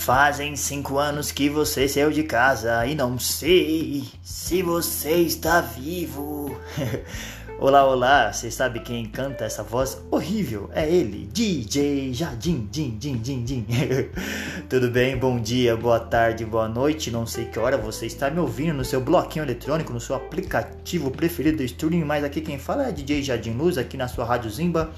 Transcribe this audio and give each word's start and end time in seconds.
Fazem 0.00 0.56
cinco 0.56 0.96
anos 0.96 1.30
que 1.30 1.50
você 1.50 1.86
saiu 1.86 2.10
de 2.10 2.22
casa 2.22 2.86
e 2.86 2.94
não 2.94 3.18
sei 3.18 4.08
se 4.22 4.62
você 4.62 5.16
está 5.16 5.60
vivo. 5.60 6.56
olá, 7.60 7.84
olá, 7.86 8.32
você 8.32 8.50
sabe 8.50 8.80
quem 8.80 9.04
canta 9.04 9.44
essa 9.44 9.62
voz 9.62 10.02
horrível? 10.10 10.70
É 10.72 10.90
ele, 10.90 11.28
DJ 11.30 12.14
Jardim, 12.14 12.66
din, 12.72 12.96
din, 12.98 13.18
din, 13.18 13.44
din. 13.44 13.66
Tudo 14.70 14.90
bem? 14.90 15.18
Bom 15.18 15.38
dia, 15.38 15.76
boa 15.76 16.00
tarde, 16.00 16.46
boa 16.46 16.66
noite. 16.66 17.10
Não 17.10 17.26
sei 17.26 17.44
que 17.44 17.58
hora 17.58 17.76
você 17.76 18.06
está 18.06 18.30
me 18.30 18.40
ouvindo 18.40 18.72
no 18.72 18.84
seu 18.86 19.02
bloquinho 19.02 19.44
eletrônico, 19.44 19.92
no 19.92 20.00
seu 20.00 20.16
aplicativo 20.16 21.10
preferido 21.10 21.58
do 21.58 21.64
streaming. 21.64 22.04
Mas 22.04 22.24
aqui 22.24 22.40
quem 22.40 22.58
fala 22.58 22.88
é 22.88 22.92
DJ 22.92 23.22
Jardim 23.22 23.52
Luz, 23.52 23.76
aqui 23.76 23.98
na 23.98 24.08
sua 24.08 24.24
Rádio 24.24 24.50
Zimba. 24.50 24.90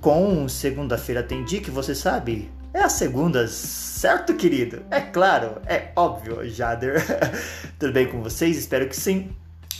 Com 0.00 0.48
segunda-feira 0.48 1.22
tem 1.22 1.44
dia 1.44 1.60
que 1.60 1.70
você 1.70 1.94
sabe 1.94 2.50
é 2.72 2.82
a 2.82 2.88
segunda, 2.88 3.48
certo, 3.48 4.34
querido? 4.34 4.82
É 4.90 5.00
claro, 5.00 5.60
é 5.66 5.90
óbvio, 5.96 6.48
Jader. 6.48 7.02
Tudo 7.78 7.92
bem 7.92 8.06
com 8.06 8.22
vocês? 8.22 8.56
Espero 8.56 8.88
que 8.88 8.96
sim. 8.96 9.30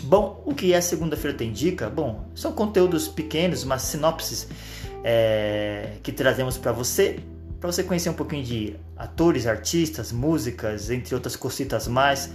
Bom, 0.03 0.43
o 0.45 0.55
que 0.55 0.73
é 0.73 0.81
segunda-feira 0.81 1.37
tem 1.37 1.53
dica? 1.53 1.89
Bom, 1.89 2.29
são 2.35 2.53
conteúdos 2.53 3.07
pequenos, 3.07 3.65
mas 3.65 3.83
sinopses 3.83 4.49
é, 5.05 5.93
que 6.03 6.11
trazemos 6.11 6.59
para 6.59 6.73
você, 6.73 7.21
para 7.61 7.71
você 7.71 7.85
conhecer 7.85 8.11
um 8.11 8.15
pouquinho 8.15 8.43
de 8.43 8.77
atores, 8.97 9.47
artistas, 9.47 10.11
músicas, 10.11 10.91
entre 10.91 11.15
outras 11.15 11.37
cositas 11.37 11.87
mais. 11.87 12.31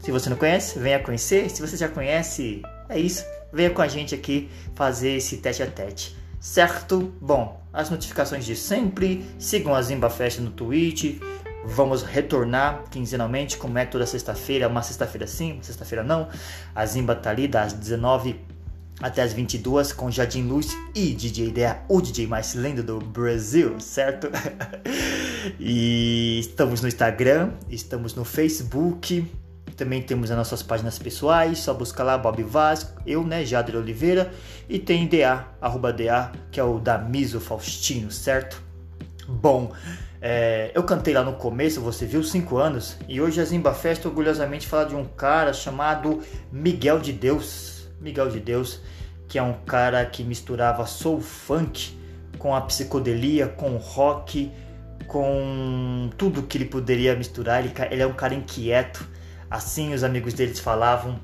Se 0.00 0.10
você 0.10 0.28
não 0.28 0.36
conhece, 0.36 0.78
venha 0.78 0.98
conhecer. 0.98 1.48
Se 1.50 1.62
você 1.62 1.76
já 1.76 1.88
conhece, 1.88 2.62
é 2.88 2.98
isso. 2.98 3.24
Venha 3.52 3.70
com 3.70 3.80
a 3.80 3.88
gente 3.88 4.14
aqui 4.14 4.50
fazer 4.74 5.16
esse 5.16 5.38
tete 5.38 5.62
a 5.62 5.66
tete 5.66 6.19
certo? 6.40 7.12
Bom, 7.20 7.62
as 7.72 7.90
notificações 7.90 8.44
de 8.44 8.56
sempre, 8.56 9.24
sigam 9.38 9.74
a 9.74 9.82
Zimba 9.82 10.08
Fest 10.08 10.40
no 10.40 10.50
Twitch, 10.50 11.20
vamos 11.64 12.02
retornar 12.02 12.84
quinzenalmente, 12.90 13.58
como 13.58 13.78
é 13.78 13.84
toda 13.84 14.06
sexta-feira, 14.06 14.66
uma 14.66 14.82
sexta-feira 14.82 15.26
sim, 15.26 15.52
uma 15.52 15.62
sexta-feira 15.62 16.02
não. 16.02 16.28
A 16.74 16.84
Zimba 16.86 17.14
tá 17.14 17.30
ali 17.30 17.46
das 17.46 17.74
19 17.74 18.40
até 19.00 19.22
as 19.22 19.32
22 19.32 19.92
com 19.92 20.10
Jardim 20.10 20.42
Luz 20.42 20.76
e 20.94 21.14
DJ 21.14 21.48
Ideia, 21.48 21.82
o 21.88 22.00
DJ 22.00 22.26
mais 22.26 22.54
lindo 22.54 22.82
do 22.82 22.98
Brasil, 22.98 23.80
certo? 23.80 24.28
e 25.58 26.38
estamos 26.40 26.82
no 26.82 26.88
Instagram, 26.88 27.52
estamos 27.70 28.14
no 28.14 28.24
Facebook, 28.24 29.26
também 29.80 30.02
temos 30.02 30.30
as 30.30 30.36
nossas 30.36 30.62
páginas 30.62 30.98
pessoais, 30.98 31.60
só 31.60 31.72
busca 31.72 32.02
lá 32.02 32.18
Bob 32.18 32.42
Vaz, 32.42 32.92
eu, 33.06 33.24
né, 33.24 33.46
Jader 33.46 33.76
Oliveira, 33.76 34.30
e 34.68 34.78
tem 34.78 35.06
DA, 35.06 35.46
arroba 35.58 35.90
DA, 35.90 36.30
que 36.52 36.60
é 36.60 36.62
o 36.62 36.78
Damiso 36.78 37.40
Faustino, 37.40 38.10
certo? 38.10 38.62
Bom, 39.26 39.72
é, 40.20 40.70
eu 40.74 40.82
cantei 40.82 41.14
lá 41.14 41.24
no 41.24 41.32
começo, 41.32 41.80
você 41.80 42.04
viu, 42.04 42.22
5 42.22 42.58
anos, 42.58 42.98
e 43.08 43.22
hoje 43.22 43.40
a 43.40 43.44
Zimba 43.44 43.72
Festa 43.72 44.06
orgulhosamente 44.06 44.66
fala 44.66 44.84
de 44.84 44.94
um 44.94 45.06
cara 45.06 45.54
chamado 45.54 46.20
Miguel 46.52 46.98
de 46.98 47.14
Deus. 47.14 47.88
Miguel 48.02 48.28
de 48.28 48.38
Deus, 48.38 48.82
que 49.26 49.38
é 49.38 49.42
um 49.42 49.54
cara 49.64 50.04
que 50.04 50.22
misturava 50.22 50.84
soul 50.84 51.22
funk 51.22 51.98
com 52.38 52.54
a 52.54 52.60
psicodelia, 52.60 53.48
com 53.48 53.78
rock, 53.78 54.52
com 55.06 56.10
tudo 56.18 56.42
que 56.42 56.58
ele 56.58 56.66
poderia 56.66 57.16
misturar. 57.16 57.64
Ele, 57.64 57.72
ele 57.90 58.02
é 58.02 58.06
um 58.06 58.12
cara 58.12 58.34
inquieto, 58.34 59.08
Assim 59.50 59.92
os 59.92 60.04
amigos 60.04 60.32
deles 60.32 60.60
falavam. 60.60 61.18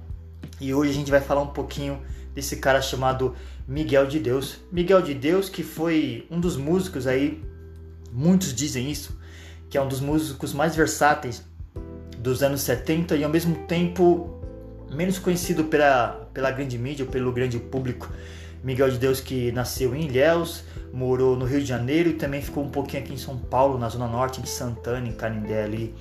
E 0.60 0.74
hoje 0.74 0.91
a 0.91 0.94
gente 0.94 1.10
vai 1.10 1.20
falar 1.20 1.42
um 1.42 1.48
pouquinho 1.48 2.02
desse 2.34 2.56
cara 2.56 2.82
chamado 2.82 3.36
Miguel 3.69 4.06
de 4.06 4.19
Deus. 4.19 4.58
Miguel 4.72 5.00
de 5.00 5.14
Deus 5.14 5.48
que 5.48 5.62
foi 5.62 6.27
um 6.28 6.41
dos 6.41 6.56
músicos 6.56 7.06
aí, 7.06 7.41
muitos 8.12 8.52
dizem 8.52 8.91
isso, 8.91 9.16
que 9.70 9.78
é 9.78 9.82
um 9.82 9.86
dos 9.86 10.00
músicos 10.00 10.52
mais 10.52 10.74
versáteis 10.74 11.44
dos 12.19 12.42
anos 12.42 12.62
70 12.62 13.14
e 13.14 13.22
ao 13.22 13.31
mesmo 13.31 13.54
tempo 13.66 14.41
menos 14.91 15.19
conhecido 15.19 15.64
pela, 15.64 16.28
pela 16.34 16.50
grande 16.50 16.76
mídia 16.76 17.04
ou 17.04 17.10
pelo 17.10 17.32
grande 17.32 17.60
público. 17.60 18.10
Miguel 18.64 18.91
de 18.91 18.98
Deus 18.98 19.20
que 19.20 19.53
nasceu 19.53 19.94
em 19.94 20.06
Ilhéus, 20.06 20.64
morou 20.93 21.37
no 21.37 21.44
Rio 21.44 21.60
de 21.60 21.66
Janeiro 21.66 22.08
e 22.08 22.14
também 22.14 22.43
ficou 22.43 22.64
um 22.64 22.70
pouquinho 22.70 23.04
aqui 23.04 23.12
em 23.12 23.16
São 23.16 23.38
Paulo, 23.38 23.78
na 23.78 23.88
Zona 23.88 24.08
Norte, 24.08 24.41
em 24.41 24.47
Santana, 24.47 25.06
em 25.06 25.12
Canindé 25.12 25.62
ali 25.62 25.94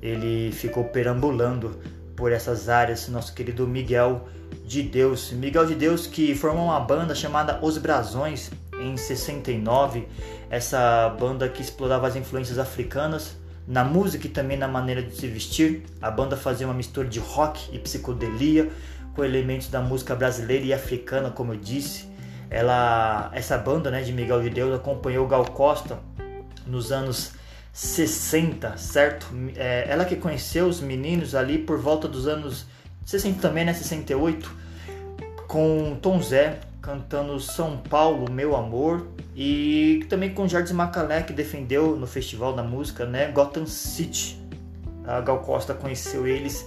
ele 0.00 0.52
ficou 0.52 0.84
perambulando 0.84 1.78
por 2.16 2.32
essas 2.32 2.68
áreas, 2.68 3.08
nosso 3.08 3.34
querido 3.34 3.66
Miguel 3.66 4.28
de 4.64 4.82
Deus. 4.82 5.30
Miguel 5.32 5.66
de 5.66 5.74
Deus 5.74 6.06
que 6.06 6.34
formou 6.34 6.66
uma 6.66 6.80
banda 6.80 7.14
chamada 7.14 7.58
Os 7.62 7.78
Brasões 7.78 8.50
em 8.80 8.96
69, 8.96 10.06
essa 10.50 11.08
banda 11.18 11.48
que 11.48 11.62
explorava 11.62 12.06
as 12.06 12.16
influências 12.16 12.58
africanas 12.58 13.36
na 13.66 13.84
música 13.84 14.26
e 14.26 14.30
também 14.30 14.56
na 14.56 14.66
maneira 14.66 15.02
de 15.02 15.14
se 15.14 15.26
vestir. 15.26 15.84
A 16.00 16.10
banda 16.10 16.36
fazia 16.36 16.66
uma 16.66 16.74
mistura 16.74 17.06
de 17.06 17.18
rock 17.18 17.68
e 17.72 17.78
psicodelia 17.78 18.70
com 19.14 19.24
elementos 19.24 19.68
da 19.68 19.80
música 19.80 20.14
brasileira 20.14 20.64
e 20.64 20.72
africana, 20.72 21.30
como 21.30 21.52
eu 21.52 21.58
disse. 21.58 22.08
Ela, 22.50 23.30
essa 23.34 23.58
banda 23.58 23.90
né, 23.90 24.00
de 24.00 24.12
Miguel 24.12 24.42
de 24.42 24.48
Deus 24.48 24.74
acompanhou 24.74 25.26
Gal 25.26 25.44
Costa 25.44 25.98
nos 26.66 26.90
anos 26.90 27.32
60, 27.78 28.76
certo? 28.76 29.28
É, 29.54 29.86
ela 29.88 30.04
que 30.04 30.16
conheceu 30.16 30.66
os 30.66 30.80
meninos 30.80 31.36
ali 31.36 31.58
por 31.58 31.78
volta 31.78 32.08
dos 32.08 32.26
anos 32.26 32.66
60 33.04 33.40
também, 33.40 33.64
né? 33.64 33.72
68, 33.72 34.50
com 35.46 35.96
Tom 36.02 36.20
Zé 36.20 36.58
cantando 36.82 37.38
São 37.38 37.76
Paulo, 37.76 38.28
Meu 38.32 38.56
Amor, 38.56 39.06
e 39.36 40.04
também 40.08 40.34
com 40.34 40.48
Jardim 40.48 40.72
Macalé, 40.72 41.22
que 41.22 41.32
defendeu 41.32 41.94
no 41.94 42.08
Festival 42.08 42.52
da 42.52 42.64
Música, 42.64 43.06
né? 43.06 43.30
Gotham 43.30 43.64
City. 43.64 44.42
A 45.06 45.20
Gal 45.20 45.38
Costa 45.38 45.72
conheceu 45.72 46.26
eles 46.26 46.66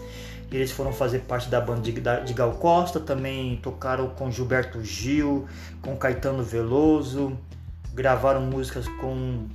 eles 0.49 0.71
foram 0.71 0.93
fazer 0.93 1.19
parte 1.19 1.49
da 1.49 1.59
banda 1.59 1.81
de, 1.81 1.91
de 1.91 2.33
Gal 2.33 2.53
Costa, 2.53 3.01
também 3.01 3.57
tocaram 3.57 4.09
com 4.09 4.31
Gilberto 4.31 4.81
Gil, 4.83 5.45
com 5.81 5.97
Caetano 5.97 6.41
Veloso, 6.41 7.37
gravaram 7.93 8.41
músicas 8.41 8.87
com 8.99 9.47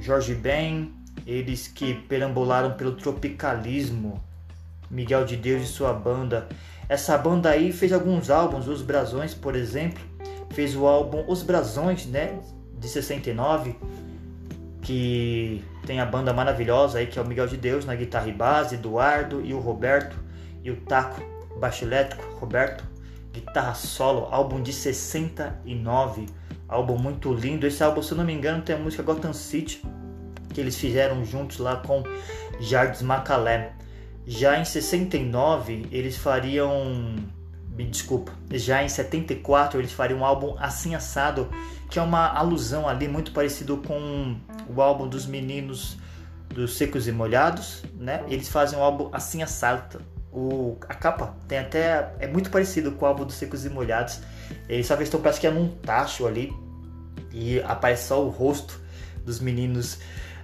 Jorge 0.00 0.34
Ben, 0.34 0.92
eles 1.26 1.68
que 1.68 1.94
perambularam 1.94 2.72
pelo 2.74 2.92
tropicalismo, 2.92 4.22
Miguel 4.90 5.24
de 5.24 5.36
Deus 5.36 5.62
e 5.62 5.66
sua 5.66 5.92
banda. 5.92 6.48
Essa 6.88 7.16
banda 7.16 7.50
aí 7.50 7.72
fez 7.72 7.92
alguns 7.92 8.30
álbuns, 8.30 8.66
Os 8.66 8.82
Brasões, 8.82 9.32
por 9.32 9.54
exemplo, 9.54 10.02
fez 10.50 10.74
o 10.74 10.86
álbum 10.86 11.24
Os 11.28 11.42
Brasões, 11.42 12.06
né, 12.06 12.40
de 12.78 12.88
69, 12.88 13.76
que 14.82 15.64
tem 15.86 16.00
a 16.00 16.06
banda 16.06 16.32
maravilhosa 16.32 16.98
aí 16.98 17.06
que 17.06 17.18
é 17.18 17.22
o 17.22 17.26
Miguel 17.26 17.46
de 17.46 17.56
Deus 17.56 17.84
na 17.84 17.94
guitarra 17.94 18.28
e 18.28 18.32
base, 18.32 18.74
Eduardo 18.74 19.40
e 19.44 19.54
o 19.54 19.60
Roberto 19.60 20.16
e 20.64 20.70
o 20.70 20.76
Taco, 20.76 21.22
baixo 21.58 21.84
elétrico, 21.84 22.24
Roberto, 22.38 22.84
guitarra 23.32 23.74
solo, 23.74 24.26
álbum 24.30 24.60
de 24.62 24.72
69, 24.72 26.26
álbum 26.68 26.98
muito 26.98 27.32
lindo. 27.32 27.66
Esse 27.66 27.82
álbum, 27.82 28.02
se 28.02 28.12
eu 28.12 28.18
não 28.18 28.24
me 28.24 28.32
engano, 28.32 28.62
tem 28.62 28.74
a 28.74 28.78
música 28.78 29.02
Gotham 29.02 29.32
City 29.32 29.82
que 30.52 30.60
eles 30.60 30.76
fizeram 30.76 31.24
juntos 31.24 31.58
lá 31.58 31.76
com 31.76 32.02
Jardim 32.60 33.04
Macalé. 33.04 33.72
Já 34.26 34.58
em 34.58 34.64
69 34.64 35.88
eles 35.90 36.16
fariam, 36.16 37.16
me 37.76 37.84
desculpa, 37.84 38.32
já 38.52 38.82
em 38.82 38.88
74 38.88 39.80
eles 39.80 39.92
fariam 39.92 40.20
um 40.20 40.24
álbum 40.24 40.56
Assim 40.58 40.94
Assado, 40.94 41.48
que 41.88 41.98
é 41.98 42.02
uma 42.02 42.28
alusão 42.28 42.88
ali 42.88 43.08
muito 43.08 43.32
parecido 43.32 43.78
com 43.78 44.36
o 44.68 44.80
álbum 44.80 45.08
dos 45.08 45.26
meninos 45.26 45.96
dos 46.48 46.76
Secos 46.76 47.08
e 47.08 47.12
Molhados, 47.12 47.82
né? 47.94 48.24
Eles 48.28 48.48
fazem 48.48 48.78
um 48.78 48.82
álbum 48.82 49.08
Assim 49.12 49.42
Assado. 49.42 50.00
O, 50.32 50.76
a 50.88 50.94
capa 50.94 51.34
tem 51.48 51.58
até 51.58 52.12
é 52.20 52.28
muito 52.28 52.50
parecido 52.50 52.92
com 52.92 53.04
o 53.04 53.08
álbum 53.08 53.24
dos 53.24 53.34
Secos 53.34 53.64
e 53.64 53.70
Molhados. 53.70 54.20
Eles 54.68 54.86
só 54.86 54.94
estão 55.00 55.20
parece 55.20 55.40
que 55.40 55.46
é 55.46 55.50
num 55.50 55.68
tacho 55.68 56.26
ali 56.26 56.52
e 57.32 57.60
aparece 57.60 58.08
só 58.08 58.24
o 58.24 58.28
rosto 58.28 58.80
dos 59.24 59.40
meninos 59.40 59.98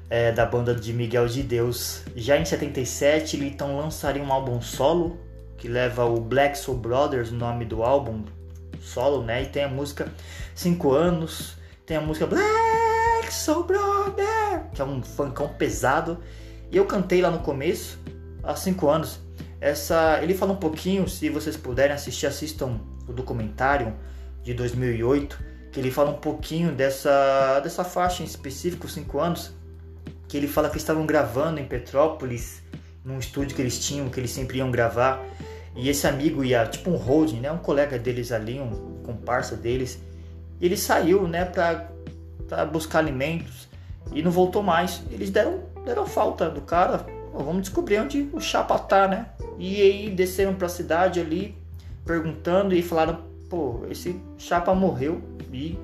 é, 0.09 0.33
da 0.33 0.47
banda 0.47 0.75
de 0.75 0.93
Miguel 0.93 1.27
de 1.27 1.43
Deus. 1.43 2.03
Já 2.15 2.37
em 2.37 2.45
77 2.45 3.37
ele 3.37 3.49
então 3.49 3.77
lançaria 3.77 4.23
um 4.23 4.33
álbum 4.33 4.61
solo 4.61 5.19
que 5.57 5.69
leva 5.69 6.05
o 6.05 6.21
Black 6.21 6.57
Soul 6.59 6.79
Brothers, 6.79 7.31
o 7.31 7.35
nome 7.35 7.65
do 7.65 7.83
álbum 7.83 8.25
solo, 8.81 9.23
né? 9.23 9.43
E 9.43 9.47
tem 9.47 9.65
a 9.65 9.69
música 9.69 10.13
5 10.55 10.93
anos, 10.93 11.57
tem 11.85 11.97
a 11.97 12.01
música 12.01 12.27
Black 12.27 13.33
Soul 13.33 13.65
Brother, 13.65 14.71
que 14.73 14.81
é 14.81 14.85
um 14.85 15.03
funkão 15.03 15.49
pesado. 15.49 16.19
E 16.71 16.77
eu 16.77 16.85
cantei 16.85 17.21
lá 17.21 17.31
no 17.31 17.41
começo, 17.41 17.99
há 18.43 18.55
5 18.55 18.89
anos. 18.89 19.21
Essa, 19.61 20.21
ele 20.23 20.35
fala 20.35 20.53
um 20.53 20.57
pouquinho, 20.57 21.09
se 21.09 21.29
vocês 21.31 21.57
puderem 21.57 21.95
assistir, 21.95 22.27
assistam 22.27 22.81
o 23.09 23.13
documentário 23.13 23.95
de 24.43 24.53
2008, 24.53 25.39
que 25.73 25.81
ele 25.81 25.91
fala 25.91 26.11
um 26.11 26.19
pouquinho 26.19 26.73
dessa, 26.73 27.61
dessa 27.61 27.83
faixa 27.83 28.23
em 28.23 28.27
específico, 28.27 28.87
5 28.87 29.19
anos, 29.19 29.53
que 30.29 30.37
ele 30.37 30.49
fala 30.49 30.69
que 30.69 30.77
estavam 30.77 31.07
gravando 31.07 31.61
em 31.61 31.65
Petrópolis, 31.65 32.63
num 33.05 33.19
estúdio 33.19 33.55
que 33.55 33.63
eles 33.63 33.79
tinham, 33.79 34.09
que 34.09 34.19
eles 34.19 34.31
sempre 34.31 34.59
iam 34.59 34.71
gravar. 34.71 35.25
E 35.75 35.89
esse 35.89 36.07
amigo 36.07 36.43
ia, 36.43 36.67
tipo 36.67 36.91
um 36.91 36.97
holding, 36.97 37.41
né, 37.41 37.53
um 37.53 37.59
colega 37.59 37.99
deles 37.99 38.33
ali, 38.33 38.59
um 38.59 39.03
comparsa 39.05 39.55
deles, 39.55 40.01
ele 40.61 40.77
saiu, 40.77 41.29
né, 41.29 41.45
para 41.45 42.65
buscar 42.67 43.01
alimentos 43.01 43.69
e 44.13 44.23
não 44.23 44.31
voltou 44.31 44.63
mais. 44.63 45.03
Eles 45.11 45.31
deram 45.31 45.65
deram 45.87 46.05
falta 46.05 46.51
do 46.51 46.61
cara. 46.61 46.99
Pô, 46.99 47.39
vamos 47.39 47.63
descobrir 47.63 48.01
onde 48.01 48.29
o 48.33 48.41
Chapa 48.41 48.79
tá, 48.79 49.07
né? 49.07 49.27
E 49.59 49.81
aí 49.81 50.11
desceram 50.11 50.55
pra 50.55 50.69
cidade 50.69 51.21
ali, 51.21 51.57
perguntando 52.05 52.75
e 52.75 52.83
falaram: 52.83 53.21
pô, 53.49 53.83
esse 53.91 54.21
Chapa 54.37 54.75
morreu. 54.75 55.23
E 55.53 55.79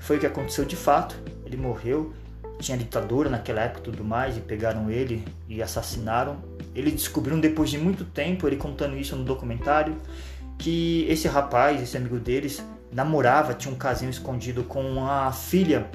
foi 0.00 0.16
o 0.16 0.20
que 0.20 0.26
aconteceu 0.26 0.64
de 0.64 0.76
fato. 0.76 1.16
Ele 1.46 1.56
morreu. 1.56 2.12
Tinha 2.58 2.76
ditadura 2.78 3.28
naquela 3.28 3.62
época 3.62 3.80
e 3.80 3.82
tudo 3.84 4.04
mais, 4.04 4.36
e 4.36 4.40
pegaram 4.40 4.90
ele 4.90 5.24
e 5.48 5.62
assassinaram. 5.62 6.38
Ele 6.74 6.90
descobriram 6.90 7.38
depois 7.38 7.70
de 7.70 7.78
muito 7.78 8.04
tempo, 8.04 8.46
ele 8.46 8.56
contando 8.56 8.96
isso 8.96 9.14
no 9.14 9.24
documentário, 9.24 9.96
que 10.58 11.06
esse 11.08 11.28
rapaz, 11.28 11.82
esse 11.82 11.96
amigo 11.96 12.18
deles, 12.18 12.64
namorava, 12.90 13.54
tinha 13.54 13.72
um 13.72 13.76
casinho 13.76 14.10
escondido 14.10 14.64
com 14.64 15.06
a 15.06 15.30
filha 15.32 15.86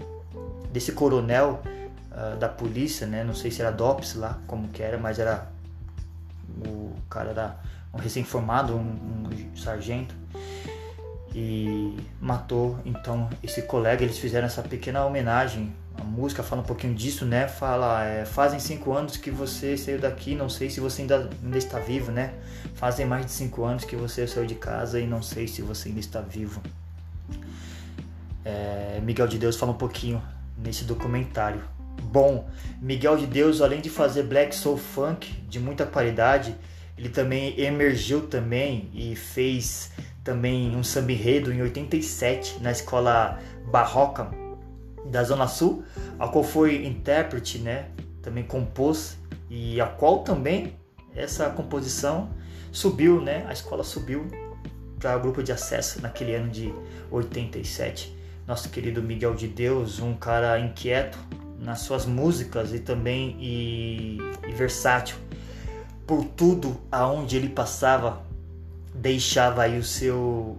desse 0.71 0.91
coronel 0.91 1.61
uh, 2.11 2.37
da 2.37 2.47
polícia, 2.47 3.07
né? 3.07 3.23
Não 3.23 3.33
sei 3.33 3.49
se 3.49 3.61
era 3.61 3.71
DOPS 3.71 4.15
lá, 4.15 4.39
como 4.45 4.67
que 4.69 4.83
era, 4.83 4.97
mas 4.97 5.19
era 5.19 5.47
o 6.65 6.93
cara 7.09 7.29
era 7.29 7.59
um 7.93 7.97
recém-formado, 7.97 8.75
um, 8.75 8.79
um 8.79 9.55
sargento 9.55 10.13
e 11.33 11.97
matou 12.19 12.77
então 12.85 13.29
esse 13.41 13.61
colega. 13.63 14.03
Eles 14.03 14.17
fizeram 14.17 14.47
essa 14.47 14.61
pequena 14.61 15.05
homenagem. 15.05 15.73
A 15.97 16.03
música 16.03 16.41
fala 16.41 16.61
um 16.61 16.65
pouquinho 16.65 16.95
disso, 16.95 17.25
né? 17.25 17.47
Fala, 17.47 18.03
é, 18.05 18.25
fazem 18.25 18.59
cinco 18.59 18.93
anos 18.93 19.17
que 19.17 19.29
você 19.29 19.77
saiu 19.77 19.99
daqui, 19.99 20.35
não 20.35 20.49
sei 20.49 20.69
se 20.69 20.79
você 20.79 21.01
ainda, 21.01 21.29
ainda 21.43 21.57
está 21.57 21.79
vivo, 21.79 22.11
né? 22.11 22.33
Fazem 22.75 23.05
mais 23.05 23.25
de 23.25 23.31
cinco 23.31 23.63
anos 23.63 23.83
que 23.83 23.95
você 23.95 24.25
saiu 24.25 24.45
de 24.45 24.55
casa 24.55 24.99
e 24.99 25.05
não 25.05 25.21
sei 25.21 25.47
se 25.47 25.61
você 25.61 25.89
ainda 25.89 25.99
está 25.99 26.21
vivo. 26.21 26.61
É, 28.43 28.99
Miguel 29.03 29.27
de 29.27 29.37
Deus 29.37 29.55
fala 29.55 29.71
um 29.71 29.77
pouquinho 29.77 30.21
nesse 30.57 30.85
documentário. 30.85 31.61
Bom, 32.01 32.47
Miguel 32.81 33.17
de 33.17 33.27
Deus, 33.27 33.61
além 33.61 33.81
de 33.81 33.89
fazer 33.89 34.23
black 34.23 34.55
soul 34.55 34.77
funk 34.77 35.31
de 35.47 35.59
muita 35.59 35.85
qualidade, 35.85 36.55
ele 36.97 37.09
também 37.09 37.59
emergiu 37.59 38.27
também 38.27 38.89
e 38.93 39.15
fez 39.15 39.91
também 40.23 40.75
um 40.75 40.83
samba 40.83 41.11
enredo 41.11 41.51
em 41.51 41.61
87 41.61 42.61
na 42.61 42.71
escola 42.71 43.39
barroca 43.71 44.40
da 45.05 45.23
Zona 45.23 45.47
Sul, 45.47 45.83
a 46.19 46.27
qual 46.27 46.43
foi 46.43 46.85
intérprete, 46.85 47.57
né? 47.59 47.89
Também 48.21 48.43
compôs 48.43 49.17
e 49.49 49.81
a 49.81 49.87
qual 49.87 50.19
também 50.19 50.75
essa 51.15 51.49
composição 51.49 52.29
subiu, 52.71 53.21
né? 53.21 53.45
A 53.47 53.53
escola 53.53 53.83
subiu 53.83 54.27
para 54.99 55.17
o 55.17 55.19
grupo 55.19 55.41
de 55.41 55.51
acesso 55.51 56.01
naquele 56.01 56.35
ano 56.35 56.49
de 56.49 56.73
87. 57.09 58.15
Nosso 58.47 58.69
querido 58.69 59.01
Miguel 59.01 59.33
de 59.33 59.47
Deus, 59.47 59.99
um 59.99 60.13
cara 60.13 60.59
inquieto 60.59 61.17
nas 61.59 61.81
suas 61.81 62.05
músicas 62.05 62.73
e 62.73 62.79
também 62.79 63.37
e, 63.39 64.17
e 64.47 64.51
versátil 64.51 65.15
por 66.07 66.25
tudo 66.25 66.75
aonde 66.91 67.37
ele 67.37 67.49
passava 67.49 68.21
deixava 68.93 69.63
aí 69.63 69.79
o 69.79 69.83
seu 69.83 70.57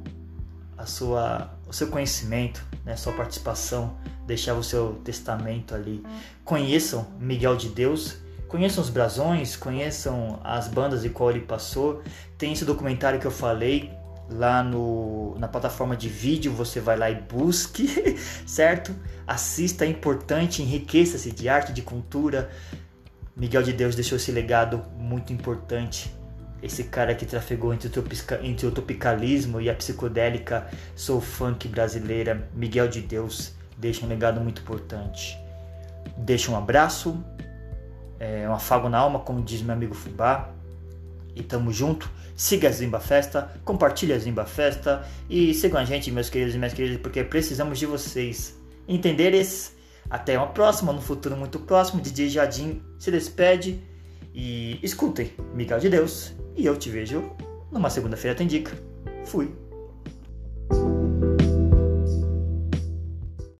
a 0.78 0.86
sua 0.86 1.50
o 1.72 1.74
seu 1.74 1.86
conhecimento, 1.86 2.62
né, 2.84 2.94
sua 2.96 3.14
participação, 3.14 3.96
deixava 4.26 4.60
o 4.60 4.62
seu 4.62 5.00
testamento 5.02 5.74
ali. 5.74 6.04
Conheçam 6.44 7.06
Miguel 7.19 7.56
de 7.56 7.70
Deus, 7.70 8.19
conheçam 8.46 8.84
os 8.84 8.90
brasões, 8.90 9.56
conheçam 9.56 10.38
as 10.44 10.69
bandas 10.69 11.00
de 11.00 11.08
qual 11.08 11.30
ele 11.30 11.40
passou. 11.40 12.02
Tem 12.36 12.52
esse 12.52 12.66
documentário 12.66 13.19
que 13.19 13.26
eu 13.26 13.30
falei 13.30 13.90
lá 14.28 14.62
no, 14.62 15.34
na 15.38 15.48
plataforma 15.48 15.96
de 15.96 16.10
vídeo, 16.10 16.52
você 16.52 16.78
vai 16.78 16.98
lá 16.98 17.10
e 17.10 17.14
busque, 17.14 17.88
certo? 18.46 18.94
Assista, 19.26 19.86
é 19.86 19.88
importante, 19.88 20.60
enriqueça-se 20.60 21.32
de 21.32 21.48
arte, 21.48 21.72
de 21.72 21.80
cultura. 21.80 22.50
Miguel 23.34 23.62
de 23.62 23.72
Deus 23.72 23.94
deixou 23.94 24.16
esse 24.16 24.30
legado 24.30 24.82
muito 24.98 25.32
importante 25.32 26.14
esse 26.62 26.84
cara 26.84 27.14
que 27.14 27.26
trafegou 27.26 27.74
entre 27.74 27.88
o, 27.98 28.04
entre 28.42 28.66
o 28.66 28.70
tropicalismo 28.70 29.60
e 29.60 29.68
a 29.68 29.74
psicodélica 29.74 30.68
soul 30.94 31.20
funk 31.20 31.66
brasileira, 31.66 32.48
Miguel 32.54 32.88
de 32.88 33.00
Deus, 33.00 33.52
deixa 33.76 34.06
um 34.06 34.08
legado 34.08 34.40
muito 34.40 34.62
importante. 34.62 35.36
Deixa 36.16 36.52
um 36.52 36.56
abraço, 36.56 37.22
é, 38.20 38.48
um 38.48 38.52
afago 38.52 38.88
na 38.88 38.98
alma, 38.98 39.18
como 39.18 39.42
diz 39.42 39.60
meu 39.60 39.74
amigo 39.74 39.94
Fubá. 39.94 40.50
E 41.34 41.42
tamo 41.42 41.72
junto. 41.72 42.08
Siga 42.36 42.68
a 42.68 42.72
Zimba 42.72 43.00
Festa, 43.00 43.50
compartilhe 43.64 44.12
a 44.12 44.18
Zimba 44.18 44.44
Festa 44.44 45.04
e 45.28 45.52
sigam 45.54 45.80
a 45.80 45.84
gente, 45.84 46.10
meus 46.10 46.30
queridos 46.30 46.54
e 46.54 46.58
minhas 46.58 46.72
queridas, 46.72 47.00
porque 47.00 47.24
precisamos 47.24 47.78
de 47.78 47.86
vocês. 47.86 48.56
Entenderes? 48.86 49.76
Até 50.10 50.36
uma 50.36 50.48
próxima, 50.48 50.92
no 50.92 51.00
futuro 51.00 51.36
muito 51.36 51.58
próximo. 51.60 52.02
DJ 52.02 52.28
Jardim 52.28 52.82
se 52.98 53.10
despede 53.10 53.82
e 54.34 54.78
escutem 54.82 55.32
Miguel 55.54 55.78
de 55.78 55.88
Deus 55.88 56.34
e 56.56 56.66
eu 56.66 56.76
te 56.76 56.90
vejo 56.90 57.31
numa 57.70 57.90
segunda-feira 57.90 58.37
tem 58.37 58.46
dica. 58.46 58.72
Fui. 59.25 59.54